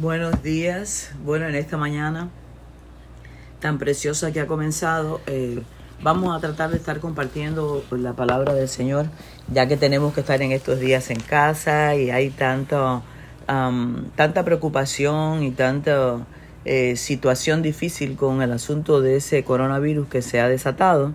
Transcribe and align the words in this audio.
Buenos 0.00 0.42
días. 0.42 1.12
Bueno, 1.22 1.46
en 1.46 1.54
esta 1.54 1.76
mañana 1.76 2.30
tan 3.60 3.78
preciosa 3.78 4.32
que 4.32 4.40
ha 4.40 4.46
comenzado, 4.46 5.20
eh, 5.26 5.60
vamos 6.02 6.34
a 6.34 6.40
tratar 6.40 6.70
de 6.70 6.78
estar 6.78 6.98
compartiendo 6.98 7.84
la 7.90 8.14
palabra 8.14 8.54
del 8.54 8.68
Señor, 8.70 9.08
ya 9.52 9.68
que 9.68 9.76
tenemos 9.76 10.14
que 10.14 10.20
estar 10.20 10.40
en 10.40 10.50
estos 10.50 10.80
días 10.80 11.10
en 11.10 11.20
casa 11.20 11.94
y 11.94 12.10
hay 12.10 12.30
tanto, 12.30 13.02
am, 13.46 14.06
tanta 14.16 14.46
preocupación 14.46 15.42
y 15.42 15.50
tanta 15.50 16.24
eh, 16.64 16.96
situación 16.96 17.60
difícil 17.60 18.16
con 18.16 18.40
el 18.40 18.52
asunto 18.52 19.02
de 19.02 19.16
ese 19.16 19.44
coronavirus 19.44 20.08
que 20.08 20.22
se 20.22 20.40
ha 20.40 20.48
desatado. 20.48 21.12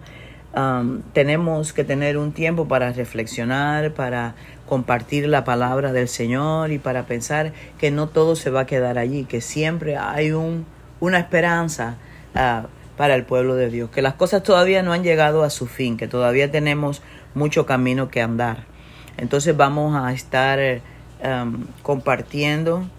Am, 0.58 1.04
tenemos 1.14 1.72
que 1.72 1.84
tener 1.84 2.18
un 2.18 2.32
tiempo 2.32 2.68
para 2.68 2.92
reflexionar, 2.92 3.92
para 3.92 4.34
compartir 4.66 5.28
la 5.28 5.44
palabra 5.44 5.94
del 5.94 6.08
Señor 6.08 6.72
y 6.72 6.80
para 6.80 7.04
pensar 7.04 7.52
que 7.78 7.92
no 7.92 8.08
todo 8.08 8.36
se 8.36 8.50
va 8.50 8.62
a 8.62 8.66
quedar 8.66 8.98
allí, 8.98 9.26
que 9.26 9.40
siempre 9.40 9.98
hay 9.98 10.32
un, 10.32 10.66
una 11.00 11.20
esperanza 11.20 11.98
ah, 12.34 12.66
para 12.98 13.14
el 13.14 13.24
pueblo 13.24 13.54
de 13.54 13.70
Dios, 13.70 13.92
que 13.92 14.02
las 14.02 14.16
cosas 14.16 14.42
todavía 14.42 14.82
no 14.82 14.94
han 14.94 15.04
llegado 15.04 15.44
a 15.44 15.52
su 15.52 15.68
fin, 15.68 15.96
que 15.96 16.08
todavía 16.08 16.50
tenemos 16.50 17.04
mucho 17.36 17.68
camino 17.68 18.10
que 18.10 18.24
andar. 18.24 18.64
Entonces 19.18 19.56
vamos 19.56 19.96
a 19.96 20.12
estar 20.12 20.60
um, 21.24 21.66
compartiendo, 21.84 22.90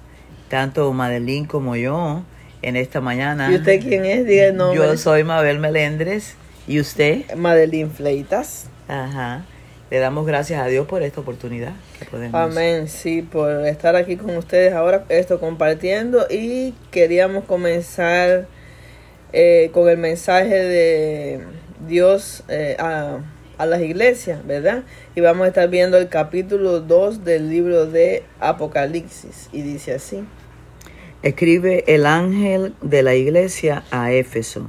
tanto 0.48 0.92
Madeline 0.92 1.48
como 1.48 1.74
yo, 1.74 2.22
en 2.62 2.76
esta 2.76 3.00
mañana. 3.00 3.50
¿Y 3.50 3.56
usted 3.56 3.80
quién 3.80 4.04
es? 4.04 4.24
Diga 4.26 4.44
el 4.44 4.56
nombre. 4.56 4.78
Yo 4.78 4.96
soy 4.96 5.24
Mabel 5.24 5.58
Melendres. 5.58 6.36
¿Y 6.68 6.80
usted? 6.80 7.34
Madeline 7.34 7.90
Fleitas. 7.90 8.66
Ajá. 8.88 9.46
Le 9.90 10.00
damos 10.00 10.26
gracias 10.26 10.60
a 10.60 10.66
Dios 10.66 10.86
por 10.86 11.02
esta 11.02 11.22
oportunidad 11.22 11.72
que 11.98 12.04
podemos. 12.04 12.38
Amén, 12.38 12.88
sí, 12.88 13.22
por 13.22 13.66
estar 13.66 13.96
aquí 13.96 14.16
con 14.16 14.36
ustedes 14.36 14.74
ahora, 14.74 15.06
esto 15.08 15.40
compartiendo 15.40 16.26
y 16.28 16.74
queríamos 16.90 17.44
comenzar 17.44 18.46
eh, 19.32 19.70
con 19.72 19.88
el 19.88 19.96
mensaje 19.96 20.62
de 20.62 21.40
Dios 21.86 22.44
eh, 22.48 22.76
a, 22.78 23.20
a 23.56 23.64
las 23.64 23.80
iglesias, 23.80 24.46
¿verdad? 24.46 24.82
Y 25.14 25.22
vamos 25.22 25.46
a 25.46 25.48
estar 25.48 25.70
viendo 25.70 25.96
el 25.96 26.10
capítulo 26.10 26.80
2 26.80 27.24
del 27.24 27.48
libro 27.48 27.86
de 27.86 28.24
Apocalipsis 28.40 29.48
y 29.54 29.62
dice 29.62 29.94
así. 29.94 30.22
Escribe 31.22 31.84
el 31.86 32.04
ángel 32.04 32.74
de 32.82 33.02
la 33.02 33.14
iglesia 33.14 33.84
a 33.90 34.12
Éfeso, 34.12 34.68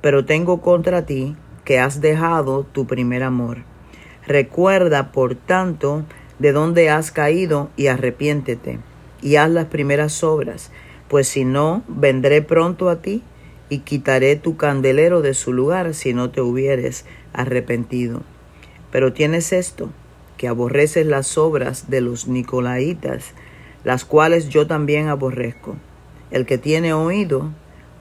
Pero 0.00 0.24
tengo 0.24 0.60
contra 0.60 1.06
ti 1.06 1.36
que 1.64 1.78
has 1.78 2.00
dejado 2.00 2.64
tu 2.64 2.86
primer 2.86 3.22
amor. 3.22 3.58
Recuerda, 4.26 5.12
por 5.12 5.34
tanto, 5.34 6.04
de 6.38 6.52
dónde 6.52 6.90
has 6.90 7.10
caído 7.10 7.70
y 7.76 7.88
arrepiéntete, 7.88 8.78
y 9.22 9.36
haz 9.36 9.50
las 9.50 9.66
primeras 9.66 10.24
obras, 10.24 10.70
pues 11.08 11.28
si 11.28 11.44
no, 11.44 11.82
vendré 11.88 12.40
pronto 12.40 12.88
a 12.88 13.02
ti 13.02 13.22
y 13.68 13.80
quitaré 13.80 14.36
tu 14.36 14.56
candelero 14.56 15.22
de 15.22 15.34
su 15.34 15.52
lugar 15.52 15.94
si 15.94 16.14
no 16.14 16.30
te 16.30 16.40
hubieres 16.40 17.04
arrepentido. 17.32 18.22
Pero 18.90 19.12
tienes 19.12 19.52
esto, 19.52 19.90
que 20.36 20.48
aborreces 20.48 21.06
las 21.06 21.36
obras 21.36 21.90
de 21.90 22.00
los 22.00 22.26
nicolaitas, 22.26 23.32
las 23.84 24.04
cuales 24.04 24.48
yo 24.48 24.66
también 24.66 25.08
aborrezco. 25.08 25.76
El 26.30 26.46
que 26.46 26.58
tiene 26.58 26.92
oído, 26.94 27.50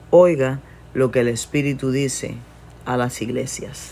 oiga 0.09 0.61
lo 0.93 1.11
que 1.11 1.21
el 1.21 1.27
Espíritu 1.27 1.91
dice 1.91 2.35
a 2.85 2.97
las 2.97 3.21
iglesias. 3.21 3.91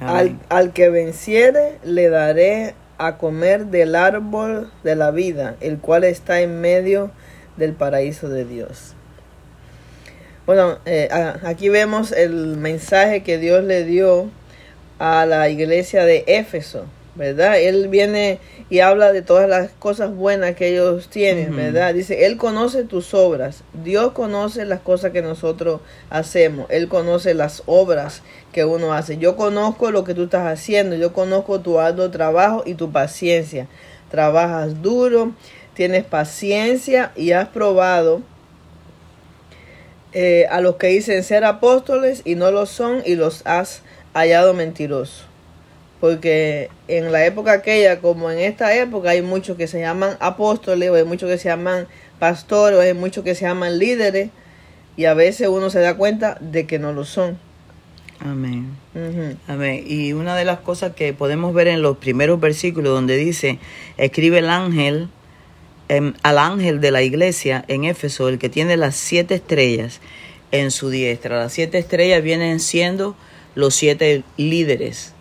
Al, 0.00 0.38
al 0.48 0.72
que 0.72 0.88
venciere 0.88 1.78
le 1.84 2.08
daré 2.08 2.74
a 2.98 3.16
comer 3.16 3.66
del 3.66 3.94
árbol 3.94 4.70
de 4.82 4.96
la 4.96 5.10
vida, 5.10 5.56
el 5.60 5.78
cual 5.78 6.04
está 6.04 6.40
en 6.40 6.60
medio 6.60 7.10
del 7.56 7.72
paraíso 7.74 8.28
de 8.28 8.44
Dios. 8.44 8.94
Bueno, 10.46 10.78
eh, 10.84 11.08
aquí 11.44 11.68
vemos 11.68 12.12
el 12.12 12.56
mensaje 12.56 13.22
que 13.22 13.38
Dios 13.38 13.62
le 13.62 13.84
dio 13.84 14.30
a 14.98 15.24
la 15.24 15.48
iglesia 15.48 16.04
de 16.04 16.24
Éfeso, 16.26 16.86
¿verdad? 17.14 17.60
Él 17.60 17.88
viene 17.88 18.38
y 18.68 18.80
habla 18.80 19.12
de 19.12 19.22
todas 19.22 19.48
las 19.48 19.70
cosas 19.72 20.14
buenas 20.14 20.54
que 20.54 20.68
ellos 20.68 21.08
tienen, 21.08 21.54
¿verdad? 21.56 21.94
Dice, 21.94 22.26
Él 22.26 22.36
conoce 22.36 22.84
tus 22.84 23.14
obras, 23.14 23.64
Dios 23.84 24.12
conoce 24.12 24.64
las 24.64 24.80
cosas 24.80 25.12
que 25.12 25.22
nosotros 25.22 25.80
hacemos, 26.08 26.66
Él 26.70 26.88
conoce 26.88 27.34
las 27.34 27.62
obras 27.66 28.22
que 28.52 28.64
uno 28.64 28.92
hace. 28.92 29.18
Yo 29.18 29.36
conozco 29.36 29.90
lo 29.90 30.04
que 30.04 30.14
tú 30.14 30.24
estás 30.24 30.46
haciendo, 30.46 30.96
yo 30.96 31.12
conozco 31.12 31.60
tu 31.60 31.80
arduo 31.80 32.10
trabajo 32.10 32.62
y 32.64 32.74
tu 32.74 32.92
paciencia. 32.92 33.66
Trabajas 34.10 34.82
duro, 34.82 35.32
tienes 35.74 36.04
paciencia 36.04 37.12
y 37.16 37.32
has 37.32 37.48
probado 37.48 38.22
eh, 40.12 40.46
a 40.50 40.60
los 40.60 40.76
que 40.76 40.88
dicen 40.88 41.22
ser 41.22 41.44
apóstoles 41.44 42.22
y 42.24 42.34
no 42.34 42.50
lo 42.50 42.66
son 42.66 43.02
y 43.04 43.14
los 43.14 43.42
has 43.46 43.82
hallado 44.12 44.54
mentirosos. 44.54 45.29
Porque 46.00 46.70
en 46.88 47.12
la 47.12 47.26
época 47.26 47.52
aquella, 47.52 48.00
como 48.00 48.30
en 48.30 48.38
esta 48.38 48.74
época, 48.74 49.10
hay 49.10 49.22
muchos 49.22 49.56
que 49.56 49.66
se 49.66 49.80
llaman 49.80 50.16
apóstoles, 50.20 50.90
o 50.90 50.94
hay 50.94 51.04
muchos 51.04 51.28
que 51.28 51.38
se 51.38 51.48
llaman 51.48 51.86
pastores, 52.18 52.78
o 52.78 52.80
hay 52.80 52.94
muchos 52.94 53.22
que 53.22 53.34
se 53.34 53.42
llaman 53.42 53.78
líderes, 53.78 54.30
y 54.96 55.04
a 55.04 55.14
veces 55.14 55.48
uno 55.48 55.70
se 55.70 55.80
da 55.80 55.96
cuenta 55.96 56.38
de 56.40 56.66
que 56.66 56.78
no 56.78 56.92
lo 56.92 57.04
son. 57.04 57.38
Amén. 58.20 58.76
Amén. 59.46 59.84
Y 59.86 60.12
una 60.12 60.36
de 60.36 60.44
las 60.44 60.60
cosas 60.60 60.94
que 60.94 61.12
podemos 61.12 61.54
ver 61.54 61.68
en 61.68 61.80
los 61.80 61.98
primeros 61.98 62.40
versículos 62.40 62.92
donde 62.92 63.16
dice, 63.16 63.58
escribe 63.96 64.38
el 64.38 64.50
ángel 64.50 65.08
eh, 65.90 66.12
al 66.22 66.38
ángel 66.38 66.80
de 66.80 66.92
la 66.92 67.02
iglesia 67.02 67.64
en 67.66 67.84
Éfeso, 67.84 68.28
el 68.28 68.38
que 68.38 68.48
tiene 68.48 68.76
las 68.76 68.94
siete 68.94 69.34
estrellas 69.34 70.00
en 70.52 70.70
su 70.70 70.88
diestra. 70.88 71.38
Las 71.38 71.52
siete 71.52 71.78
estrellas 71.78 72.22
vienen 72.22 72.60
siendo 72.60 73.16
los 73.56 73.74
siete 73.74 74.22
líderes, 74.36 75.14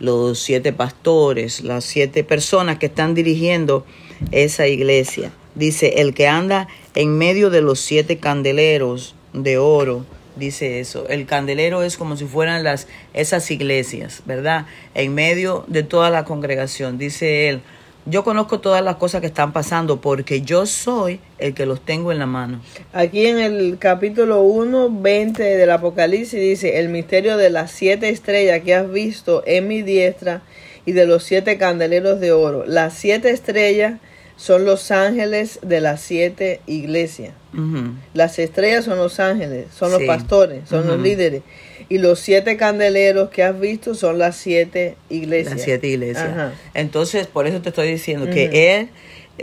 los 0.00 0.40
siete 0.40 0.72
pastores, 0.72 1.62
las 1.62 1.84
siete 1.84 2.24
personas 2.24 2.78
que 2.78 2.86
están 2.86 3.14
dirigiendo 3.14 3.86
esa 4.32 4.66
iglesia. 4.66 5.30
Dice, 5.54 6.00
el 6.00 6.14
que 6.14 6.26
anda 6.26 6.68
en 6.94 7.16
medio 7.16 7.50
de 7.50 7.60
los 7.60 7.80
siete 7.80 8.18
candeleros 8.18 9.14
de 9.32 9.58
oro, 9.58 10.04
dice 10.36 10.80
eso. 10.80 11.06
El 11.08 11.26
candelero 11.26 11.82
es 11.82 11.96
como 11.96 12.16
si 12.16 12.24
fueran 12.24 12.64
las 12.64 12.88
esas 13.14 13.50
iglesias, 13.50 14.22
¿verdad? 14.26 14.66
En 14.94 15.14
medio 15.14 15.64
de 15.68 15.82
toda 15.82 16.10
la 16.10 16.24
congregación, 16.24 16.98
dice 16.98 17.48
él. 17.48 17.60
Yo 18.06 18.24
conozco 18.24 18.60
todas 18.60 18.82
las 18.82 18.96
cosas 18.96 19.20
que 19.20 19.26
están 19.26 19.52
pasando 19.52 20.00
porque 20.00 20.40
yo 20.40 20.64
soy 20.64 21.20
el 21.38 21.54
que 21.54 21.66
los 21.66 21.80
tengo 21.82 22.12
en 22.12 22.18
la 22.18 22.26
mano. 22.26 22.60
Aquí 22.92 23.26
en 23.26 23.38
el 23.38 23.76
capítulo 23.78 24.40
1, 24.40 24.88
20 25.00 25.42
del 25.42 25.70
Apocalipsis 25.70 26.40
dice, 26.40 26.78
el 26.78 26.88
misterio 26.88 27.36
de 27.36 27.50
las 27.50 27.70
siete 27.70 28.08
estrellas 28.08 28.62
que 28.64 28.74
has 28.74 28.90
visto 28.90 29.42
en 29.46 29.68
mi 29.68 29.82
diestra 29.82 30.42
y 30.86 30.92
de 30.92 31.06
los 31.06 31.24
siete 31.24 31.58
candeleros 31.58 32.20
de 32.20 32.32
oro. 32.32 32.64
Las 32.66 32.94
siete 32.94 33.30
estrellas 33.30 34.00
son 34.40 34.64
los 34.64 34.90
ángeles 34.90 35.58
de 35.60 35.82
las 35.82 36.00
siete 36.00 36.62
iglesias. 36.66 37.34
Uh 37.52 37.58
-huh. 37.58 37.92
Las 38.14 38.38
estrellas 38.38 38.86
son 38.86 38.96
los 38.96 39.20
ángeles, 39.20 39.66
son 39.70 39.90
sí. 39.90 39.98
los 39.98 40.04
pastores, 40.04 40.66
son 40.66 40.80
uh 40.80 40.82
-huh. 40.84 40.86
los 40.86 41.00
líderes. 41.00 41.42
Y 41.90 41.98
los 41.98 42.20
siete 42.20 42.56
candeleros 42.56 43.28
que 43.28 43.42
has 43.42 43.60
visto 43.60 43.94
son 43.94 44.16
las 44.18 44.36
siete 44.36 44.96
iglesias. 45.10 45.56
Las 45.56 45.64
siete 45.64 45.88
iglesias. 45.88 46.30
Ajá. 46.30 46.52
Entonces, 46.72 47.26
por 47.26 47.46
eso 47.46 47.60
te 47.60 47.68
estoy 47.68 47.90
diciendo 47.90 48.24
uh 48.24 48.28
-huh. 48.30 48.32
que 48.32 48.78
él 48.78 48.88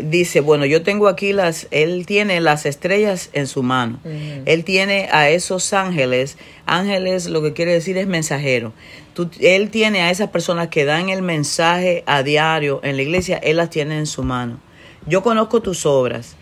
dice, 0.01 0.39
bueno, 0.39 0.65
yo 0.65 0.81
tengo 0.81 1.07
aquí 1.09 1.31
las, 1.31 1.67
él 1.69 2.07
tiene 2.07 2.41
las 2.41 2.65
estrellas 2.65 3.29
en 3.33 3.45
su 3.45 3.61
mano. 3.61 3.99
Él 4.45 4.63
tiene 4.63 5.09
a 5.11 5.29
esos 5.29 5.73
ángeles, 5.73 6.37
ángeles 6.65 7.27
lo 7.27 7.43
que 7.43 7.53
quiere 7.53 7.73
decir 7.73 7.97
es 7.97 8.07
mensajero. 8.07 8.73
Tú, 9.13 9.29
él 9.41 9.69
tiene 9.69 10.01
a 10.01 10.09
esas 10.09 10.29
personas 10.29 10.69
que 10.69 10.85
dan 10.85 11.09
el 11.09 11.21
mensaje 11.21 12.03
a 12.07 12.23
diario 12.23 12.79
en 12.83 12.95
la 12.95 13.03
iglesia, 13.03 13.37
él 13.37 13.57
las 13.57 13.69
tiene 13.69 13.99
en 13.99 14.07
su 14.07 14.23
mano. 14.23 14.59
Yo 15.07 15.23
conozco 15.23 15.61
tus 15.61 15.85
obras 15.85 16.35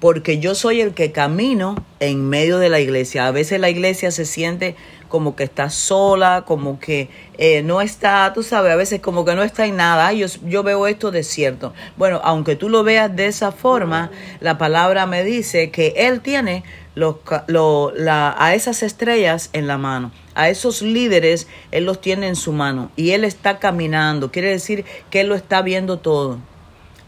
porque 0.00 0.40
yo 0.40 0.56
soy 0.56 0.80
el 0.80 0.92
que 0.92 1.12
camino 1.12 1.76
en 2.00 2.28
medio 2.28 2.58
de 2.58 2.68
la 2.68 2.80
iglesia. 2.80 3.28
A 3.28 3.30
veces 3.30 3.60
la 3.60 3.70
iglesia 3.70 4.10
se 4.10 4.26
siente 4.26 4.74
como 5.08 5.36
que 5.36 5.44
está 5.44 5.70
sola, 5.70 6.42
como 6.44 6.80
que 6.80 7.08
eh, 7.38 7.62
no 7.62 7.80
está, 7.80 8.32
tú 8.34 8.42
sabes, 8.42 8.72
a 8.72 8.76
veces 8.76 9.00
como 9.00 9.24
que 9.24 9.36
no 9.36 9.44
está 9.44 9.66
en 9.66 9.76
nada. 9.76 10.12
yo, 10.12 10.26
yo 10.44 10.64
veo 10.64 10.88
esto 10.88 11.12
desierto. 11.12 11.72
Bueno, 11.96 12.20
aunque 12.24 12.56
tú 12.56 12.68
lo 12.68 12.82
veas 12.82 13.14
de 13.14 13.26
esa 13.26 13.52
forma, 13.52 14.10
la 14.40 14.58
palabra 14.58 15.06
me 15.06 15.22
dice 15.22 15.70
que 15.70 15.94
Él 15.96 16.20
tiene 16.20 16.64
los, 16.96 17.16
la, 17.46 18.34
a 18.36 18.54
esas 18.54 18.82
estrellas 18.82 19.50
en 19.52 19.68
la 19.68 19.78
mano. 19.78 20.10
A 20.34 20.48
esos 20.48 20.82
líderes 20.82 21.46
Él 21.70 21.84
los 21.84 22.00
tiene 22.00 22.26
en 22.26 22.36
su 22.36 22.52
mano 22.52 22.90
y 22.96 23.10
Él 23.12 23.22
está 23.22 23.60
caminando. 23.60 24.32
Quiere 24.32 24.50
decir 24.50 24.84
que 25.08 25.20
Él 25.20 25.28
lo 25.28 25.36
está 25.36 25.62
viendo 25.62 26.00
todo 26.00 26.38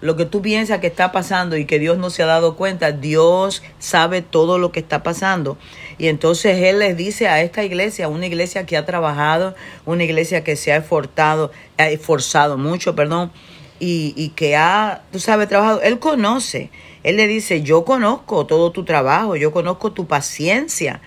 lo 0.00 0.16
que 0.16 0.24
tú 0.24 0.42
piensas 0.42 0.80
que 0.80 0.86
está 0.86 1.12
pasando 1.12 1.56
y 1.56 1.66
que 1.66 1.78
Dios 1.78 1.98
no 1.98 2.10
se 2.10 2.22
ha 2.22 2.26
dado 2.26 2.56
cuenta, 2.56 2.92
Dios 2.92 3.62
sabe 3.78 4.22
todo 4.22 4.58
lo 4.58 4.72
que 4.72 4.80
está 4.80 5.02
pasando. 5.02 5.58
Y 5.98 6.08
entonces 6.08 6.62
Él 6.62 6.78
les 6.78 6.96
dice 6.96 7.28
a 7.28 7.42
esta 7.42 7.64
iglesia, 7.64 8.08
una 8.08 8.26
iglesia 8.26 8.64
que 8.66 8.76
ha 8.76 8.86
trabajado, 8.86 9.54
una 9.84 10.04
iglesia 10.04 10.42
que 10.42 10.56
se 10.56 10.72
ha 10.72 10.76
esforzado, 10.76 11.50
ha 11.76 11.88
esforzado 11.88 12.56
mucho, 12.56 12.94
perdón, 12.94 13.30
y, 13.78 14.14
y 14.16 14.30
que 14.30 14.56
ha, 14.56 15.02
tú 15.12 15.18
sabes, 15.18 15.48
trabajado, 15.48 15.82
Él 15.82 15.98
conoce. 15.98 16.70
Él 17.02 17.16
le 17.16 17.26
dice, 17.26 17.62
yo 17.62 17.84
conozco 17.84 18.46
todo 18.46 18.72
tu 18.72 18.84
trabajo, 18.84 19.36
yo 19.36 19.52
conozco 19.52 19.92
tu 19.92 20.06
paciencia, 20.06 21.00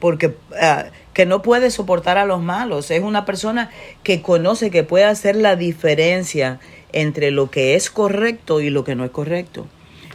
porque... 0.00 0.36
Ah, 0.60 0.86
que 1.14 1.24
no 1.26 1.42
puede 1.42 1.70
soportar 1.70 2.18
a 2.18 2.26
los 2.26 2.42
malos. 2.42 2.90
Es 2.90 3.00
una 3.00 3.24
persona 3.24 3.70
que 4.02 4.20
conoce 4.20 4.70
que 4.70 4.82
puede 4.82 5.04
hacer 5.04 5.36
la 5.36 5.56
diferencia 5.56 6.58
entre 6.94 7.32
lo 7.32 7.50
que 7.50 7.74
es 7.74 7.90
correcto 7.90 8.60
y 8.60 8.70
lo 8.70 8.84
que 8.84 8.94
no 8.94 9.04
es 9.04 9.10
correcto, 9.10 9.66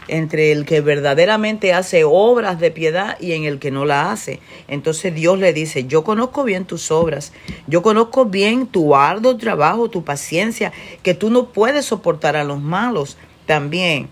entre 0.07 0.53
el 0.53 0.65
que 0.65 0.79
verdaderamente 0.79 1.73
hace 1.73 2.05
obras 2.05 2.57
de 2.59 2.71
piedad 2.71 3.19
y 3.19 3.33
en 3.33 3.43
el 3.43 3.59
que 3.59 3.69
no 3.69 3.83
la 3.83 4.11
hace. 4.11 4.39
Entonces 4.69 5.13
Dios 5.13 5.37
le 5.37 5.51
dice, 5.51 5.85
yo 5.85 6.05
conozco 6.05 6.45
bien 6.45 6.63
tus 6.63 6.89
obras, 6.89 7.33
yo 7.67 7.81
conozco 7.81 8.25
bien 8.25 8.65
tu 8.65 8.95
arduo 8.95 9.35
trabajo, 9.37 9.89
tu 9.89 10.05
paciencia, 10.05 10.71
que 11.03 11.13
tú 11.13 11.29
no 11.29 11.49
puedes 11.51 11.85
soportar 11.85 12.37
a 12.37 12.45
los 12.45 12.61
malos 12.61 13.17
también. 13.45 14.07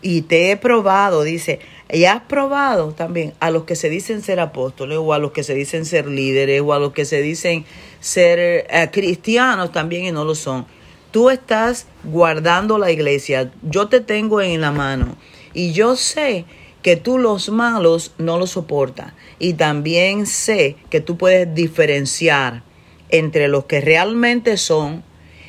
Y 0.00 0.22
te 0.22 0.50
he 0.50 0.56
probado, 0.56 1.22
dice, 1.24 1.60
y 1.90 2.04
has 2.04 2.22
probado 2.22 2.92
también 2.92 3.32
a 3.40 3.50
los 3.50 3.64
que 3.64 3.74
se 3.74 3.88
dicen 3.88 4.22
ser 4.22 4.38
apóstoles 4.38 4.98
o 5.00 5.14
a 5.14 5.18
los 5.18 5.32
que 5.32 5.42
se 5.42 5.54
dicen 5.54 5.84
ser 5.84 6.06
líderes 6.06 6.60
o 6.60 6.74
a 6.74 6.78
los 6.78 6.92
que 6.92 7.06
se 7.06 7.22
dicen 7.22 7.64
ser 8.00 8.38
eh, 8.38 8.90
cristianos 8.92 9.72
también 9.72 10.04
y 10.04 10.12
no 10.12 10.24
lo 10.24 10.34
son 10.34 10.66
tú 11.14 11.30
estás 11.30 11.86
guardando 12.02 12.76
la 12.76 12.90
iglesia, 12.90 13.52
yo 13.62 13.86
te 13.86 14.00
tengo 14.00 14.40
en 14.40 14.60
la 14.60 14.72
mano 14.72 15.14
y 15.52 15.70
yo 15.70 15.94
sé 15.94 16.44
que 16.82 16.96
tú 16.96 17.18
los 17.18 17.50
malos 17.50 18.10
no 18.18 18.36
los 18.36 18.50
soportas 18.50 19.12
y 19.38 19.52
también 19.52 20.26
sé 20.26 20.76
que 20.90 21.00
tú 21.00 21.16
puedes 21.16 21.54
diferenciar 21.54 22.64
entre 23.10 23.46
los 23.46 23.66
que 23.66 23.80
realmente 23.80 24.56
son 24.56 25.04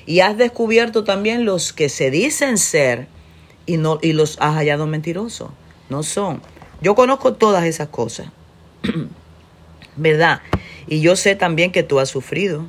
y 0.05 0.19
has 0.19 0.37
descubierto 0.37 1.03
también 1.03 1.45
los 1.45 1.73
que 1.73 1.89
se 1.89 2.11
dicen 2.11 2.59
ser 2.59 3.07
y 3.65 3.77
no 3.77 3.97
y 4.03 4.13
los 4.13 4.37
has 4.41 4.53
hallado 4.53 4.85
mentirosos, 4.85 5.49
no 5.89 6.03
son. 6.03 6.43
Yo 6.79 6.93
conozco 6.93 7.33
todas 7.33 7.65
esas 7.65 7.87
cosas. 7.87 8.27
¿Verdad? 9.95 10.41
Y 10.85 11.01
yo 11.01 11.15
sé 11.15 11.35
también 11.35 11.71
que 11.71 11.81
tú 11.81 11.97
has 11.97 12.09
sufrido 12.09 12.67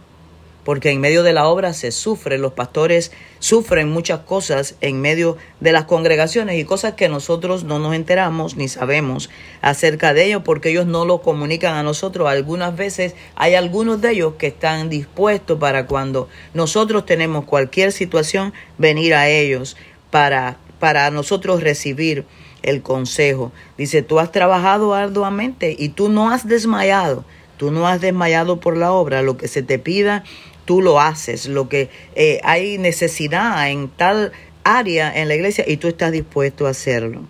porque 0.66 0.90
en 0.90 1.00
medio 1.00 1.22
de 1.22 1.32
la 1.32 1.46
obra 1.46 1.72
se 1.74 1.92
sufre, 1.92 2.38
los 2.38 2.54
pastores 2.54 3.12
sufren 3.38 3.88
muchas 3.88 4.18
cosas 4.22 4.74
en 4.80 5.00
medio 5.00 5.36
de 5.60 5.70
las 5.70 5.84
congregaciones 5.84 6.58
y 6.58 6.64
cosas 6.64 6.94
que 6.94 7.08
nosotros 7.08 7.62
no 7.62 7.78
nos 7.78 7.94
enteramos 7.94 8.56
ni 8.56 8.66
sabemos 8.66 9.30
acerca 9.62 10.12
de 10.12 10.24
ellos 10.24 10.42
porque 10.44 10.70
ellos 10.70 10.84
no 10.84 11.04
lo 11.04 11.22
comunican 11.22 11.76
a 11.76 11.84
nosotros. 11.84 12.28
Algunas 12.28 12.76
veces 12.76 13.14
hay 13.36 13.54
algunos 13.54 14.00
de 14.00 14.10
ellos 14.10 14.34
que 14.38 14.48
están 14.48 14.90
dispuestos 14.90 15.56
para 15.60 15.86
cuando 15.86 16.28
nosotros 16.52 17.06
tenemos 17.06 17.44
cualquier 17.44 17.92
situación 17.92 18.52
venir 18.76 19.14
a 19.14 19.28
ellos 19.28 19.76
para, 20.10 20.56
para 20.80 21.12
nosotros 21.12 21.62
recibir 21.62 22.24
el 22.64 22.82
consejo. 22.82 23.52
Dice, 23.78 24.02
tú 24.02 24.18
has 24.18 24.32
trabajado 24.32 24.94
arduamente 24.94 25.76
y 25.78 25.90
tú 25.90 26.08
no 26.08 26.28
has 26.28 26.48
desmayado. 26.48 27.24
Tú 27.56 27.70
no 27.70 27.88
has 27.88 28.00
desmayado 28.00 28.60
por 28.60 28.76
la 28.76 28.92
obra. 28.92 29.22
Lo 29.22 29.36
que 29.36 29.48
se 29.48 29.62
te 29.62 29.78
pida, 29.78 30.24
tú 30.66 30.82
lo 30.82 31.00
haces, 31.00 31.46
lo 31.46 31.68
que 31.68 31.88
eh, 32.14 32.40
hay 32.44 32.76
necesidad 32.76 33.70
en 33.70 33.88
tal 33.88 34.32
área 34.64 35.16
en 35.16 35.28
la 35.28 35.34
iglesia 35.36 35.64
y 35.66 35.76
tú 35.76 35.88
estás 35.88 36.12
dispuesto 36.12 36.66
a 36.66 36.70
hacerlo. 36.70 37.22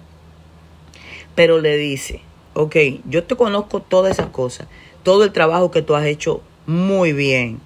Pero 1.35 1.61
le 1.61 1.77
dice, 1.77 2.23
ok, 2.55 2.77
yo 3.05 3.25
te 3.25 3.37
conozco 3.37 3.81
todas 3.81 4.13
esas 4.13 4.31
cosas, 4.31 4.67
todo 5.03 5.23
el 5.23 5.33
trabajo 5.33 5.71
que 5.71 5.83
tú 5.83 5.95
has 5.95 6.07
hecho 6.07 6.41
muy 6.67 7.13
bien, 7.13 7.61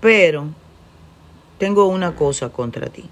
pero 0.00 0.48
tengo 1.58 1.86
una 1.86 2.16
cosa 2.16 2.50
contra 2.50 2.88
ti, 2.88 3.08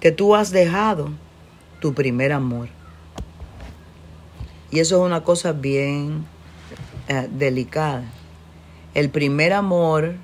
que 0.00 0.12
tú 0.12 0.34
has 0.34 0.50
dejado 0.50 1.10
tu 1.80 1.92
primer 1.92 2.32
amor. 2.32 2.68
Y 4.70 4.80
eso 4.80 4.96
es 4.96 5.06
una 5.06 5.22
cosa 5.22 5.52
bien 5.52 6.24
eh, 7.08 7.28
delicada. 7.30 8.04
El 8.94 9.10
primer 9.10 9.52
amor 9.52 10.14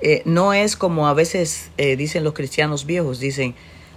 eh, 0.00 0.22
no 0.24 0.52
es 0.52 0.76
como 0.76 1.08
a 1.08 1.14
veces 1.14 1.70
eh, 1.76 1.96
dicen 1.96 2.24
los 2.24 2.34
cristianos 2.34 2.86
viejos, 2.86 3.18
dicen, 3.18 3.54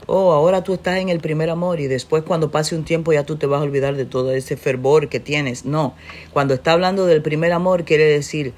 oh, 0.07 0.31
ahora 0.31 0.63
tú 0.63 0.73
estás 0.73 0.97
en 0.97 1.09
el 1.09 1.19
primer 1.19 1.49
amor 1.49 1.79
y 1.79 1.87
después 1.87 2.23
cuando 2.23 2.49
pase 2.49 2.75
un 2.75 2.83
tiempo 2.83 3.13
ya 3.13 3.23
tú 3.23 3.35
te 3.35 3.45
vas 3.45 3.61
a 3.61 3.63
olvidar 3.63 3.95
de 3.95 4.05
todo 4.05 4.31
ese 4.31 4.57
fervor 4.57 5.09
que 5.09 5.19
tienes. 5.19 5.65
No, 5.65 5.95
cuando 6.33 6.53
está 6.53 6.71
hablando 6.71 7.05
del 7.05 7.21
primer 7.21 7.51
amor 7.51 7.85
quiere 7.85 8.05
decir 8.05 8.53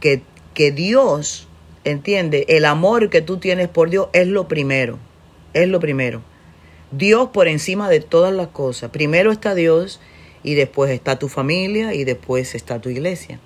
que, 0.00 0.22
que 0.52 0.70
Dios, 0.70 1.48
entiende, 1.84 2.44
el 2.48 2.66
amor 2.66 3.08
que 3.08 3.22
tú 3.22 3.38
tienes 3.38 3.68
por 3.68 3.88
Dios 3.88 4.08
es 4.12 4.26
lo 4.26 4.48
primero, 4.48 4.98
es 5.54 5.68
lo 5.68 5.80
primero. 5.80 6.22
Dios 6.92 7.30
por 7.32 7.48
encima 7.48 7.88
de 7.88 8.00
todas 8.00 8.34
las 8.34 8.48
cosas. 8.48 8.90
Primero 8.90 9.30
está 9.30 9.54
Dios 9.54 10.00
y 10.42 10.54
después 10.54 10.90
está 10.90 11.18
tu 11.18 11.28
familia 11.28 11.94
y 11.94 12.04
después 12.04 12.54
está 12.54 12.80
tu 12.80 12.88
iglesia. 12.88 13.38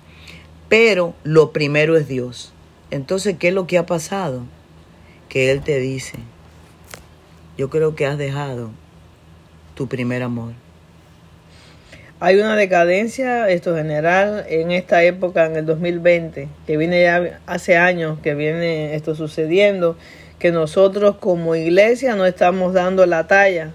Pero 0.69 1.15
lo 1.25 1.53
primero 1.53 1.97
es 1.97 2.09
Dios. 2.09 2.53
Entonces, 2.91 3.37
¿qué 3.39 3.49
es 3.49 3.55
lo 3.55 3.67
que 3.67 3.79
ha 3.79 3.87
pasado? 3.87 4.43
Que 5.29 5.51
Él 5.51 5.63
te 5.63 5.79
dice, 5.79 6.19
yo 7.59 7.71
creo 7.71 7.95
que 7.95 8.07
has 8.07 8.19
dejado 8.19 8.71
tu 9.75 9.89
primer 9.89 10.23
amor. 10.23 10.53
Hay 12.21 12.37
una 12.37 12.57
decadencia, 12.57 13.51
esto 13.51 13.77
general, 13.77 14.47
en 14.49 14.71
esta 14.71 15.03
época, 15.03 15.47
en 15.47 15.57
el 15.57 15.67
2020, 15.67 16.49
que 16.67 16.77
viene 16.77 17.03
ya 17.03 17.41
hace 17.47 17.77
años 17.77 18.19
que 18.21 18.35
viene 18.35 18.95
esto 18.95 19.15
sucediendo, 19.15 19.99
que 20.39 20.53
nosotros 20.53 21.17
como 21.17 21.55
iglesia 21.57 22.15
no 22.15 22.25
estamos 22.25 22.73
dando 22.73 23.05
la 23.07 23.27
talla 23.27 23.73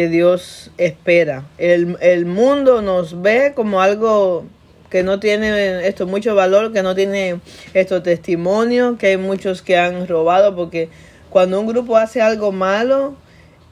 que 0.00 0.08
Dios 0.08 0.70
espera. 0.78 1.44
El, 1.58 1.98
el 2.00 2.24
mundo 2.24 2.80
nos 2.80 3.20
ve 3.20 3.52
como 3.54 3.82
algo 3.82 4.46
que 4.88 5.02
no 5.02 5.20
tiene 5.20 5.86
esto 5.86 6.06
mucho 6.06 6.34
valor, 6.34 6.72
que 6.72 6.82
no 6.82 6.94
tiene 6.94 7.40
estos 7.74 8.02
testimonios, 8.02 8.96
que 8.96 9.08
hay 9.08 9.16
muchos 9.18 9.60
que 9.60 9.76
han 9.76 10.08
robado, 10.08 10.56
porque 10.56 10.88
cuando 11.28 11.60
un 11.60 11.66
grupo 11.66 11.98
hace 11.98 12.22
algo 12.22 12.50
malo, 12.50 13.14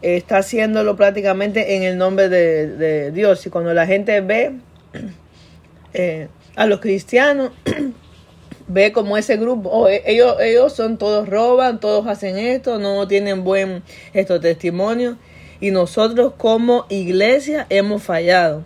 está 0.03 0.37
haciéndolo 0.37 0.97
prácticamente 0.97 1.77
en 1.77 1.83
el 1.85 1.97
nombre 1.97 2.29
de, 2.29 3.11
Dios. 3.11 3.47
Y 3.47 3.49
cuando 3.49 3.73
la 3.73 3.87
gente 3.87 4.21
ve 4.21 4.53
eh, 5.95 6.29
a 6.57 6.67
los 6.67 6.81
cristianos, 6.81 7.53
ve 8.69 8.93
como 8.93 9.17
ese 9.17 9.39
grupo, 9.39 9.71
oh, 9.71 9.89
e, 9.89 10.03
ellos, 10.05 10.37
ellos 10.43 10.75
son 10.75 10.99
todos 10.99 11.27
roban, 11.27 11.81
todos 11.81 12.07
hacen 12.07 12.37
esto, 12.37 12.79
no 12.79 13.09
tienen 13.09 13.45
buen 13.45 13.83
estos 14.13 14.43
testimonios. 14.43 15.17
Y 15.61 15.71
nosotros 15.71 16.35
como 16.37 16.87
iglesia 16.89 17.67
hemos 17.69 18.03
fallado 18.03 18.65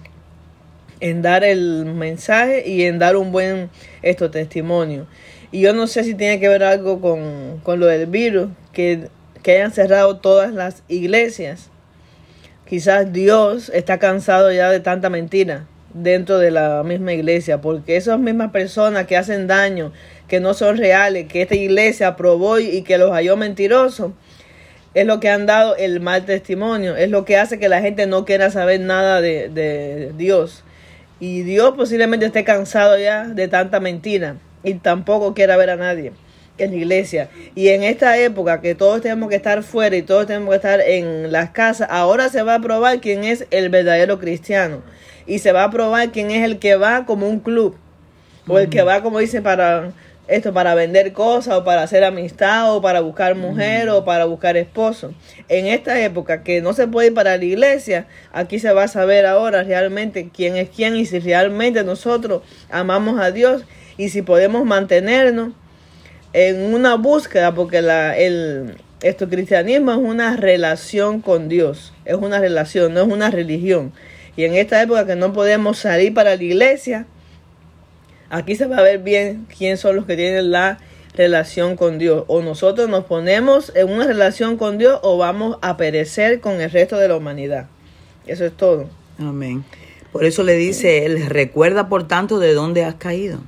en 1.00 1.20
dar 1.20 1.42
el 1.42 1.84
mensaje 1.87 2.68
y 2.68 2.84
en 2.84 2.99
dar 2.99 3.16
un 3.16 3.32
buen 3.32 3.70
esto 4.02 4.30
testimonio. 4.30 5.06
Y 5.50 5.61
yo 5.61 5.75
no 5.75 5.87
sé 5.87 6.04
si 6.04 6.14
tiene 6.14 6.38
que 6.38 6.49
ver 6.49 6.62
algo 6.62 7.00
con, 7.00 7.61
con 7.62 7.80
lo 7.80 7.87
del 7.87 8.06
virus, 8.06 8.50
que, 8.72 9.08
que 9.42 9.52
hayan 9.52 9.72
cerrado 9.72 10.18
todas 10.18 10.52
las 10.52 10.82
iglesias. 10.88 11.70
Quizás 12.68 13.12
Dios 13.12 13.70
está 13.75 13.99
cansado 13.99 14.52
ya 14.52 14.70
de 14.70 14.80
tanta 14.80 15.11
mentira 15.11 15.66
dentro 15.92 16.38
de 16.38 16.50
la 16.50 16.82
misma 16.84 17.12
iglesia, 17.12 17.61
porque 17.61 17.96
esas 17.96 18.18
mismas 18.18 18.50
personas 18.50 19.06
que 19.06 19.16
hacen 19.16 19.46
daño, 19.46 19.92
que 20.28 20.40
no 20.40 20.54
son 20.54 20.78
reales, 20.78 21.26
que 21.28 21.42
esta 21.42 21.54
iglesia 21.54 22.08
aprobó 22.08 22.58
y 22.58 22.82
que 22.82 22.96
los 22.96 23.11
halló 23.11 23.37
mentirosos, 23.37 24.12
es 24.94 25.06
lo 25.06 25.20
que 25.20 25.30
han 25.30 25.46
dado 25.46 25.76
el 25.76 26.00
mal 26.00 26.25
testimonio, 26.25 26.96
es 26.96 27.11
lo 27.11 27.25
que 27.25 27.37
hace 27.37 27.58
que 27.58 27.68
la 27.68 27.80
gente 27.80 28.06
no 28.06 28.25
quiera 28.25 28.50
saber 28.50 28.80
nada 28.80 29.20
de, 29.20 29.49
de 29.49 30.12
Dios. 30.16 30.64
Y 31.20 31.42
Dios 31.42 31.75
posiblemente 31.76 32.26
esté 32.26 32.44
cansado 32.44 32.99
ya 32.99 33.28
de 33.28 33.49
tanta 33.49 33.80
mentira 33.80 34.37
y 34.64 34.75
tampoco 34.75 35.34
quiera 35.34 35.56
ver 35.56 35.70
a 35.70 35.76
nadie 35.76 36.12
en 36.58 36.70
la 36.70 36.76
iglesia. 36.76 37.28
Y 37.54 37.68
en 37.68 37.82
esta 37.82 38.18
época 38.18 38.61
que 38.61 38.75
todos 38.75 39.00
tenemos 39.02 39.28
que 39.28 39.37
estar 39.37 39.62
fuera 39.62 39.96
y 39.96 40.02
todos 40.02 40.26
tenemos 40.26 40.50
que 40.50 40.56
estar 40.56 40.80
en 40.80 41.32
las 41.32 41.50
casas, 41.50 41.88
ahora 41.90 42.28
se 42.28 42.42
va 42.42 42.56
a 42.56 42.61
probar 42.61 43.00
quién 43.00 43.25
es 43.25 43.46
el 43.50 43.68
verdadero 43.68 44.18
cristiano. 44.18 44.82
Y 45.26 45.38
se 45.38 45.52
va 45.52 45.64
a 45.64 45.70
probar 45.70 46.11
quién 46.11 46.30
es 46.30 46.44
el 46.44 46.58
que 46.58 46.76
va 46.76 47.06
como 47.06 47.28
un 47.28 47.40
club. 47.40 47.76
O 48.49 48.58
el 48.58 48.68
que 48.68 48.82
va, 48.82 49.02
como 49.02 49.20
dice, 49.20 49.40
para 49.40 49.92
esto, 50.29 50.52
para 50.52 50.75
vender 50.75 51.12
cosas, 51.12 51.55
o 51.55 51.64
para 51.64 51.83
hacer 51.83 52.05
amistad, 52.05 52.75
o 52.75 52.81
para 52.81 53.00
buscar 53.00 53.35
mujer, 53.35 53.88
o 53.91 54.05
para 54.05 54.25
buscar 54.25 54.57
esposo. 54.57 55.12
En 55.49 55.67
esta 55.67 56.00
época 56.00 56.43
que 56.43 56.61
no 56.61 56.73
se 56.73 56.87
puede 56.87 57.09
ir 57.09 57.14
para 57.14 57.37
la 57.37 57.45
iglesia, 57.45 58.07
aquí 58.33 58.59
se 58.59 58.73
va 58.73 58.85
a 58.85 58.88
saber 58.88 59.26
ahora 59.26 59.62
realmente 59.62 60.31
quién 60.35 60.57
es 60.57 60.69
quién 60.71 60.97
y 60.97 61.07
si 61.07 61.19
realmente 61.19 61.83
nosotros 61.85 62.43
amamos 62.71 63.21
a 63.21 63.31
Dios 63.31 63.64
y 63.97 64.09
si 64.11 64.23
podemos 64.23 64.64
mantenernos 64.64 65.52
en 66.33 66.73
una 66.75 66.95
búsqueda, 66.95 67.55
porque 67.55 67.83
la, 67.83 68.17
el, 68.17 68.76
esto 69.02 69.29
cristianismo 69.29 69.93
es 69.93 69.99
una 69.99 70.37
relación 70.37 71.21
con 71.21 71.49
Dios, 71.49 71.93
es 72.05 72.14
una 72.14 72.38
relación, 72.38 72.95
no 72.95 73.02
es 73.02 73.09
una 73.09 73.31
religión. 73.31 73.93
Y 74.37 74.45
en 74.45 74.55
esta 74.55 74.81
época 74.81 75.07
que 75.07 75.17
no 75.17 75.33
podemos 75.33 75.79
salir 75.79 76.14
para 76.14 76.37
la 76.37 76.43
iglesia, 76.43 77.07
aquí 78.32 78.56
se 78.56 78.66
va 78.66 78.78
a 78.78 78.82
ver 78.82 78.98
bien 78.98 79.46
quién 79.56 79.76
son 79.76 79.94
los 79.94 80.06
que 80.06 80.16
tienen 80.16 80.50
la 80.50 80.78
relación 81.14 81.76
con 81.76 81.98
Dios. 81.98 82.24
O 82.26 82.42
nosotros 82.42 82.88
nos 82.88 83.04
ponemos 83.04 83.70
en 83.76 83.88
una 83.88 84.06
relación 84.06 84.56
con 84.56 84.78
Dios 84.78 84.98
o 85.02 85.18
vamos 85.18 85.58
a 85.62 85.76
perecer 85.76 86.40
con 86.40 86.60
el 86.60 86.70
resto 86.70 86.96
de 86.96 87.06
la 87.06 87.16
humanidad. 87.16 87.68
Eso 88.26 88.44
es 88.44 88.56
todo. 88.56 88.88
Amén. 89.18 89.64
Por 90.10 90.24
eso 90.24 90.42
le 90.42 90.56
dice 90.56 91.06
él, 91.06 91.26
recuerda 91.26 91.88
por 91.88 92.08
tanto 92.08 92.40
de 92.40 92.52
dónde 92.52 92.84
has 92.84 92.96
caído 92.96 93.40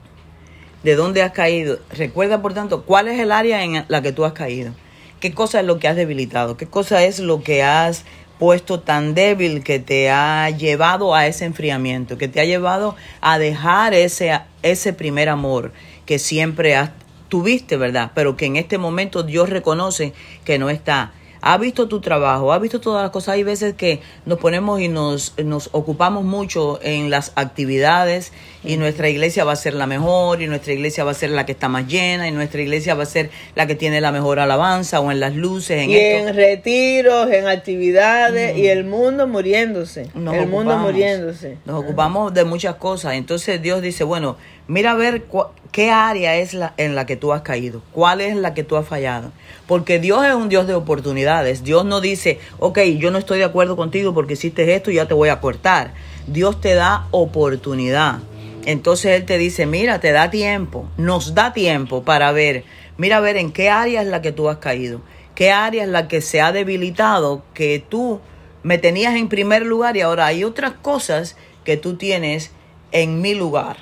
de 0.84 0.94
dónde 0.94 1.22
has 1.22 1.32
caído. 1.32 1.78
Recuerda, 1.90 2.42
por 2.42 2.54
tanto, 2.54 2.84
cuál 2.84 3.08
es 3.08 3.18
el 3.18 3.32
área 3.32 3.64
en 3.64 3.84
la 3.88 4.02
que 4.02 4.12
tú 4.12 4.24
has 4.24 4.34
caído. 4.34 4.72
¿Qué 5.18 5.32
cosa 5.32 5.60
es 5.60 5.66
lo 5.66 5.78
que 5.78 5.88
has 5.88 5.96
debilitado? 5.96 6.56
¿Qué 6.56 6.66
cosa 6.66 7.02
es 7.02 7.18
lo 7.18 7.42
que 7.42 7.62
has 7.62 8.04
puesto 8.38 8.80
tan 8.80 9.14
débil 9.14 9.62
que 9.62 9.78
te 9.78 10.10
ha 10.10 10.50
llevado 10.50 11.14
a 11.14 11.26
ese 11.26 11.44
enfriamiento, 11.44 12.18
que 12.18 12.28
te 12.28 12.40
ha 12.40 12.44
llevado 12.44 12.96
a 13.20 13.38
dejar 13.38 13.94
ese, 13.94 14.40
ese 14.62 14.92
primer 14.92 15.28
amor 15.28 15.72
que 16.06 16.18
siempre 16.18 16.76
has, 16.76 16.90
tuviste, 17.28 17.76
¿verdad? 17.76 18.12
Pero 18.14 18.36
que 18.36 18.46
en 18.46 18.56
este 18.56 18.78
momento 18.78 19.22
Dios 19.22 19.48
reconoce 19.48 20.12
que 20.44 20.58
no 20.58 20.70
está 20.70 21.12
ha 21.46 21.58
visto 21.58 21.88
tu 21.88 22.00
trabajo, 22.00 22.54
ha 22.54 22.58
visto 22.58 22.80
todas 22.80 23.02
las 23.02 23.10
cosas. 23.10 23.34
Hay 23.34 23.42
veces 23.42 23.74
que 23.74 24.00
nos 24.24 24.38
ponemos 24.38 24.80
y 24.80 24.88
nos, 24.88 25.34
nos 25.44 25.68
ocupamos 25.72 26.24
mucho 26.24 26.80
en 26.82 27.10
las 27.10 27.32
actividades 27.34 28.32
y 28.64 28.78
nuestra 28.78 29.10
iglesia 29.10 29.44
va 29.44 29.52
a 29.52 29.56
ser 29.56 29.74
la 29.74 29.86
mejor 29.86 30.40
y 30.40 30.46
nuestra 30.46 30.72
iglesia 30.72 31.04
va 31.04 31.10
a 31.10 31.14
ser 31.14 31.28
la 31.28 31.44
que 31.44 31.52
está 31.52 31.68
más 31.68 31.86
llena 31.86 32.26
y 32.28 32.32
nuestra 32.32 32.62
iglesia 32.62 32.94
va 32.94 33.02
a 33.02 33.06
ser 33.06 33.28
la 33.56 33.66
que 33.66 33.74
tiene 33.74 34.00
la 34.00 34.10
mejor 34.10 34.38
alabanza 34.38 35.00
o 35.00 35.10
en 35.10 35.20
las 35.20 35.36
luces. 35.36 35.82
En 35.82 35.90
y 35.90 35.96
en 35.96 36.34
retiros, 36.34 37.30
en 37.30 37.46
actividades 37.46 38.56
y 38.56 38.68
el 38.68 38.84
mundo 38.84 39.26
muriéndose. 39.26 40.08
el 40.14 40.46
mundo 40.46 40.78
muriéndose. 40.78 41.58
Nos 41.66 41.84
ocupamos 41.84 42.32
de 42.32 42.44
muchas 42.44 42.76
cosas. 42.76 43.16
Entonces 43.16 43.60
Dios 43.60 43.82
dice, 43.82 44.02
bueno, 44.02 44.38
mira 44.68 44.92
a 44.92 44.94
ver 44.94 45.24
qué 45.72 45.90
área 45.90 46.36
es 46.36 46.54
la 46.54 46.74
en 46.76 46.94
la 46.94 47.06
que 47.06 47.16
tú 47.16 47.32
has 47.32 47.42
caído, 47.42 47.82
cuál 47.92 48.20
es 48.20 48.36
la 48.36 48.54
que 48.54 48.64
tú 48.64 48.76
has 48.76 48.86
fallado. 48.86 49.32
Porque 49.66 49.98
Dios 49.98 50.24
es 50.24 50.34
un 50.34 50.48
Dios 50.48 50.66
de 50.66 50.74
oportunidades. 50.74 51.64
Dios 51.64 51.84
no 51.84 52.00
dice, 52.00 52.38
ok, 52.58 52.78
yo 52.98 53.10
no 53.10 53.18
estoy 53.18 53.38
de 53.38 53.44
acuerdo 53.44 53.76
contigo 53.76 54.14
porque 54.14 54.34
hiciste 54.34 54.74
esto 54.74 54.90
y 54.90 54.94
ya 54.94 55.08
te 55.08 55.14
voy 55.14 55.30
a 55.30 55.40
cortar. 55.40 55.94
Dios 56.26 56.60
te 56.60 56.74
da 56.74 57.06
oportunidad. 57.10 58.20
Entonces 58.66 59.12
Él 59.12 59.26
te 59.26 59.36
dice, 59.38 59.66
mira, 59.66 60.00
te 60.00 60.12
da 60.12 60.30
tiempo, 60.30 60.88
nos 60.96 61.34
da 61.34 61.52
tiempo 61.52 62.02
para 62.02 62.32
ver, 62.32 62.64
mira 62.96 63.18
a 63.18 63.20
ver 63.20 63.36
en 63.36 63.52
qué 63.52 63.68
área 63.68 64.00
es 64.00 64.08
la 64.08 64.22
que 64.22 64.32
tú 64.32 64.48
has 64.48 64.56
caído, 64.56 65.02
qué 65.34 65.50
área 65.50 65.82
es 65.82 65.88
la 65.90 66.08
que 66.08 66.22
se 66.22 66.40
ha 66.40 66.50
debilitado, 66.50 67.42
que 67.52 67.84
tú 67.86 68.20
me 68.62 68.78
tenías 68.78 69.16
en 69.16 69.28
primer 69.28 69.66
lugar 69.66 69.96
y 69.98 70.00
ahora 70.00 70.26
hay 70.26 70.44
otras 70.44 70.72
cosas 70.72 71.36
que 71.64 71.76
tú 71.76 71.96
tienes 71.96 72.52
en 72.90 73.20
mi 73.20 73.34
lugar, 73.34 73.76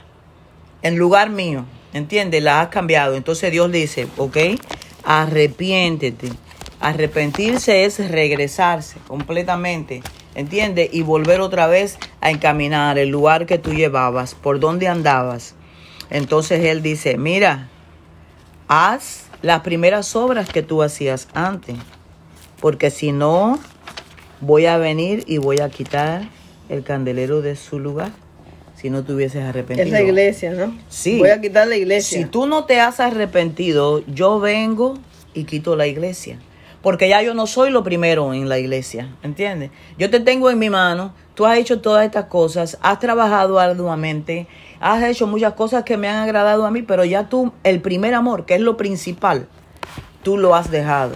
en 0.82 0.98
lugar 0.98 1.30
mío, 1.30 1.64
¿entiendes? 1.92 2.42
La 2.42 2.60
has 2.60 2.68
cambiado. 2.68 3.14
Entonces 3.14 3.50
Dios 3.52 3.70
dice, 3.70 4.08
ok, 4.16 4.36
arrepiéntete. 5.04 6.30
Arrepentirse 6.80 7.84
es 7.84 8.10
regresarse 8.10 8.98
completamente, 9.06 10.02
¿entiendes? 10.34 10.90
Y 10.92 11.02
volver 11.02 11.40
otra 11.40 11.68
vez 11.68 11.96
a 12.20 12.30
encaminar 12.30 12.98
el 12.98 13.08
lugar 13.08 13.46
que 13.46 13.58
tú 13.58 13.72
llevabas, 13.72 14.34
por 14.34 14.58
donde 14.58 14.88
andabas. 14.88 15.54
Entonces 16.10 16.64
él 16.64 16.82
dice, 16.82 17.16
mira, 17.16 17.68
haz 18.66 19.26
las 19.42 19.60
primeras 19.60 20.16
obras 20.16 20.48
que 20.48 20.62
tú 20.62 20.82
hacías 20.82 21.28
antes, 21.34 21.76
porque 22.60 22.90
si 22.90 23.12
no, 23.12 23.60
voy 24.40 24.66
a 24.66 24.76
venir 24.76 25.22
y 25.28 25.38
voy 25.38 25.60
a 25.60 25.70
quitar 25.70 26.28
el 26.68 26.82
candelero 26.82 27.42
de 27.42 27.54
su 27.54 27.78
lugar 27.78 28.10
si 28.82 28.90
no 28.90 29.04
te 29.04 29.12
hubieses 29.12 29.44
arrepentido. 29.44 29.86
Es 29.86 29.92
la 29.92 30.02
iglesia, 30.02 30.50
¿no? 30.50 30.76
Sí. 30.88 31.18
Voy 31.18 31.30
a 31.30 31.40
quitar 31.40 31.68
la 31.68 31.76
iglesia. 31.76 32.18
Si 32.18 32.24
tú 32.24 32.48
no 32.48 32.64
te 32.64 32.80
has 32.80 32.98
arrepentido, 32.98 34.02
yo 34.08 34.40
vengo 34.40 34.98
y 35.34 35.44
quito 35.44 35.76
la 35.76 35.86
iglesia. 35.86 36.40
Porque 36.82 37.08
ya 37.08 37.22
yo 37.22 37.32
no 37.32 37.46
soy 37.46 37.70
lo 37.70 37.84
primero 37.84 38.34
en 38.34 38.48
la 38.48 38.58
iglesia, 38.58 39.14
¿entiendes? 39.22 39.70
Yo 39.98 40.10
te 40.10 40.18
tengo 40.18 40.50
en 40.50 40.58
mi 40.58 40.68
mano, 40.68 41.14
tú 41.34 41.46
has 41.46 41.58
hecho 41.58 41.80
todas 41.80 42.04
estas 42.04 42.24
cosas, 42.24 42.76
has 42.82 42.98
trabajado 42.98 43.60
arduamente, 43.60 44.48
has 44.80 45.04
hecho 45.04 45.28
muchas 45.28 45.52
cosas 45.52 45.84
que 45.84 45.96
me 45.96 46.08
han 46.08 46.16
agradado 46.16 46.66
a 46.66 46.72
mí, 46.72 46.82
pero 46.82 47.04
ya 47.04 47.28
tú, 47.28 47.52
el 47.62 47.80
primer 47.80 48.14
amor, 48.14 48.46
que 48.46 48.56
es 48.56 48.60
lo 48.60 48.76
principal, 48.76 49.46
tú 50.24 50.36
lo 50.38 50.56
has 50.56 50.72
dejado. 50.72 51.14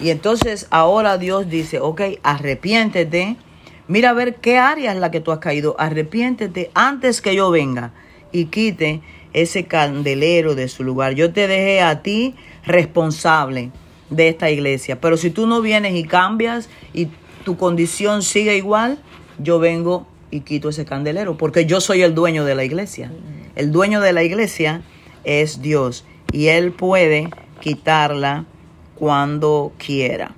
Y 0.00 0.08
entonces 0.08 0.68
ahora 0.70 1.18
Dios 1.18 1.50
dice, 1.50 1.80
ok, 1.80 2.00
arrepiéntete, 2.22 3.36
Mira 3.86 4.10
a 4.10 4.12
ver 4.14 4.36
qué 4.36 4.58
área 4.58 4.92
es 4.92 4.98
la 4.98 5.10
que 5.10 5.20
tú 5.20 5.30
has 5.30 5.38
caído. 5.38 5.76
Arrepiéntete 5.78 6.70
antes 6.74 7.20
que 7.20 7.34
yo 7.34 7.50
venga 7.50 7.92
y 8.32 8.46
quite 8.46 9.02
ese 9.34 9.64
candelero 9.64 10.54
de 10.54 10.68
su 10.68 10.84
lugar. 10.84 11.14
Yo 11.14 11.32
te 11.32 11.46
dejé 11.46 11.82
a 11.82 12.02
ti 12.02 12.34
responsable 12.64 13.70
de 14.08 14.28
esta 14.28 14.50
iglesia. 14.50 15.00
Pero 15.00 15.16
si 15.16 15.30
tú 15.30 15.46
no 15.46 15.60
vienes 15.60 15.94
y 15.94 16.04
cambias 16.04 16.70
y 16.92 17.08
tu 17.44 17.56
condición 17.56 18.22
sigue 18.22 18.56
igual, 18.56 18.98
yo 19.38 19.58
vengo 19.58 20.06
y 20.30 20.40
quito 20.40 20.70
ese 20.70 20.84
candelero. 20.84 21.36
Porque 21.36 21.66
yo 21.66 21.80
soy 21.80 22.02
el 22.02 22.14
dueño 22.14 22.44
de 22.44 22.54
la 22.54 22.64
iglesia. 22.64 23.12
El 23.54 23.70
dueño 23.70 24.00
de 24.00 24.12
la 24.12 24.22
iglesia 24.22 24.82
es 25.24 25.60
Dios. 25.60 26.04
Y 26.32 26.46
Él 26.46 26.72
puede 26.72 27.28
quitarla 27.60 28.46
cuando 28.94 29.72
quiera. 29.78 30.34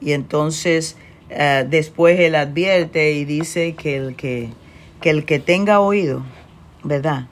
Y 0.00 0.12
entonces 0.12 0.96
eh, 1.30 1.64
después 1.68 2.18
él 2.20 2.34
advierte 2.34 3.12
y 3.12 3.24
dice 3.24 3.74
que 3.74 3.96
el 3.96 4.16
que, 4.16 4.50
que 5.00 5.10
el 5.10 5.24
que 5.24 5.38
tenga 5.38 5.80
oído, 5.80 6.22
¿verdad? 6.82 7.28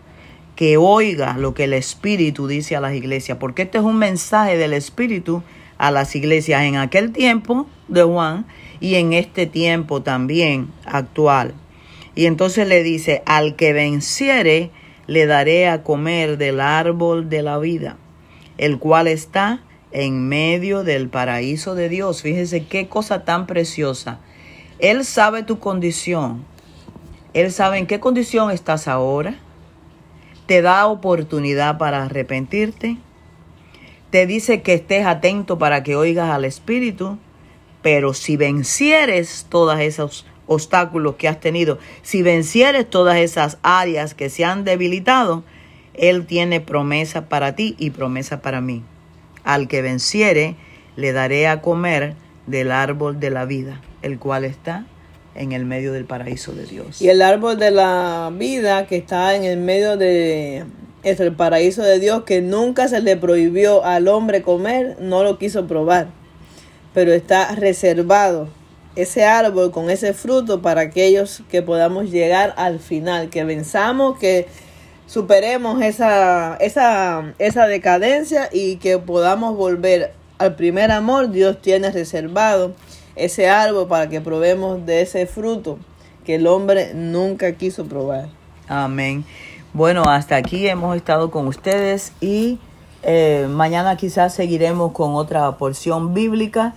Que 0.56 0.76
oiga 0.76 1.36
lo 1.38 1.54
que 1.54 1.64
el 1.64 1.72
Espíritu 1.72 2.46
dice 2.46 2.76
a 2.76 2.80
las 2.80 2.94
iglesias, 2.94 3.38
porque 3.38 3.62
este 3.62 3.78
es 3.78 3.84
un 3.84 3.98
mensaje 3.98 4.56
del 4.56 4.72
Espíritu 4.72 5.42
a 5.78 5.90
las 5.90 6.14
iglesias 6.14 6.62
en 6.62 6.76
aquel 6.76 7.12
tiempo 7.12 7.66
de 7.88 8.02
Juan 8.02 8.46
y 8.80 8.94
en 8.96 9.12
este 9.12 9.46
tiempo 9.46 10.02
también 10.02 10.68
actual. 10.84 11.54
Y 12.14 12.26
entonces 12.26 12.68
le 12.68 12.82
dice, 12.82 13.22
al 13.26 13.56
que 13.56 13.72
venciere, 13.72 14.70
le 15.06 15.26
daré 15.26 15.68
a 15.68 15.82
comer 15.82 16.38
del 16.38 16.60
árbol 16.60 17.28
de 17.28 17.42
la 17.42 17.58
vida, 17.58 17.96
el 18.58 18.78
cual 18.78 19.08
está 19.08 19.60
en 19.92 20.28
medio 20.28 20.84
del 20.84 21.08
paraíso 21.08 21.74
de 21.74 21.88
Dios. 21.88 22.22
Fíjese 22.22 22.64
qué 22.64 22.88
cosa 22.88 23.24
tan 23.24 23.46
preciosa. 23.46 24.18
Él 24.78 25.04
sabe 25.04 25.42
tu 25.42 25.58
condición. 25.58 26.44
Él 27.34 27.52
sabe 27.52 27.78
en 27.78 27.86
qué 27.86 28.00
condición 28.00 28.50
estás 28.50 28.88
ahora. 28.88 29.38
Te 30.46 30.60
da 30.60 30.86
oportunidad 30.86 31.78
para 31.78 32.04
arrepentirte. 32.04 32.98
Te 34.10 34.26
dice 34.26 34.62
que 34.62 34.74
estés 34.74 35.06
atento 35.06 35.58
para 35.58 35.82
que 35.82 35.96
oigas 35.96 36.30
al 36.30 36.44
Espíritu. 36.44 37.18
Pero 37.80 38.14
si 38.14 38.36
vencieres 38.36 39.46
todos 39.48 39.78
esos 39.80 40.26
obstáculos 40.46 41.16
que 41.16 41.28
has 41.28 41.40
tenido, 41.40 41.78
si 42.02 42.22
vencieres 42.22 42.88
todas 42.88 43.16
esas 43.16 43.58
áreas 43.62 44.14
que 44.14 44.30
se 44.30 44.44
han 44.44 44.64
debilitado, 44.64 45.42
Él 45.94 46.26
tiene 46.26 46.60
promesa 46.60 47.28
para 47.28 47.54
ti 47.56 47.74
y 47.78 47.90
promesa 47.90 48.42
para 48.42 48.60
mí. 48.60 48.82
Al 49.44 49.68
que 49.68 49.82
venciere, 49.82 50.56
le 50.96 51.12
daré 51.12 51.48
a 51.48 51.60
comer 51.60 52.14
del 52.46 52.70
árbol 52.72 53.20
de 53.20 53.30
la 53.30 53.44
vida, 53.44 53.80
el 54.02 54.18
cual 54.18 54.44
está 54.44 54.86
en 55.34 55.52
el 55.52 55.64
medio 55.64 55.92
del 55.92 56.04
paraíso 56.04 56.52
de 56.52 56.66
Dios. 56.66 57.00
Y 57.00 57.08
el 57.08 57.22
árbol 57.22 57.58
de 57.58 57.70
la 57.70 58.30
vida 58.32 58.86
que 58.86 58.96
está 58.96 59.34
en 59.34 59.44
el 59.44 59.58
medio 59.58 59.96
de 59.96 60.64
es 61.02 61.18
el 61.18 61.34
paraíso 61.34 61.82
de 61.82 61.98
Dios 61.98 62.22
que 62.24 62.40
nunca 62.40 62.86
se 62.88 63.00
le 63.00 63.16
prohibió 63.16 63.84
al 63.84 64.06
hombre 64.08 64.42
comer, 64.42 64.96
no 65.00 65.24
lo 65.24 65.36
quiso 65.36 65.66
probar, 65.66 66.08
pero 66.94 67.12
está 67.12 67.54
reservado 67.56 68.48
ese 68.94 69.24
árbol 69.24 69.72
con 69.72 69.90
ese 69.90 70.12
fruto 70.12 70.62
para 70.62 70.82
aquellos 70.82 71.42
que 71.50 71.62
podamos 71.62 72.10
llegar 72.10 72.54
al 72.56 72.78
final, 72.78 73.30
que 73.30 73.42
venzamos, 73.42 74.18
que 74.18 74.46
superemos 75.12 75.82
esa, 75.82 76.56
esa, 76.56 77.34
esa 77.38 77.66
decadencia 77.66 78.48
y 78.50 78.76
que 78.76 78.96
podamos 78.96 79.54
volver 79.54 80.14
al 80.38 80.54
primer 80.54 80.90
amor, 80.90 81.30
Dios 81.30 81.60
tiene 81.60 81.90
reservado 81.90 82.72
ese 83.14 83.50
árbol 83.50 83.88
para 83.88 84.08
que 84.08 84.22
probemos 84.22 84.86
de 84.86 85.02
ese 85.02 85.26
fruto 85.26 85.78
que 86.24 86.36
el 86.36 86.46
hombre 86.46 86.94
nunca 86.94 87.52
quiso 87.52 87.84
probar. 87.84 88.30
Amén. 88.68 89.26
Bueno, 89.74 90.02
hasta 90.04 90.36
aquí 90.36 90.66
hemos 90.66 90.96
estado 90.96 91.30
con 91.30 91.46
ustedes 91.46 92.12
y 92.22 92.58
eh, 93.02 93.48
mañana 93.50 93.98
quizás 93.98 94.32
seguiremos 94.32 94.92
con 94.92 95.14
otra 95.14 95.58
porción 95.58 96.14
bíblica 96.14 96.74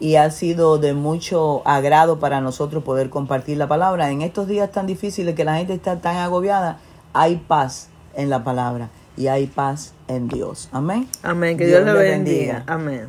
y 0.00 0.16
ha 0.16 0.30
sido 0.30 0.78
de 0.78 0.94
mucho 0.94 1.60
agrado 1.68 2.18
para 2.18 2.40
nosotros 2.40 2.82
poder 2.82 3.10
compartir 3.10 3.58
la 3.58 3.68
palabra. 3.68 4.10
En 4.10 4.22
estos 4.22 4.48
días 4.48 4.72
tan 4.72 4.86
difíciles 4.86 5.34
que 5.34 5.44
la 5.44 5.58
gente 5.58 5.74
está 5.74 6.00
tan 6.00 6.16
agobiada, 6.16 6.78
hay 7.14 7.36
paz 7.36 7.88
en 8.14 8.28
la 8.28 8.44
palabra 8.44 8.90
y 9.16 9.28
hay 9.28 9.46
paz 9.46 9.94
en 10.08 10.28
Dios. 10.28 10.68
Amén. 10.72 11.08
Amén. 11.22 11.56
Que 11.56 11.66
Dios, 11.66 11.84
le 11.84 11.92
bendiga. 11.92 12.64
Amén. 12.66 13.08